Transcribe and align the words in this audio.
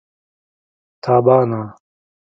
تابانه 1.03 1.73